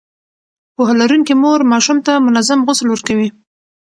[0.75, 3.29] پوهه لرونکې مور ماشوم ته منظم غسل ورکوي.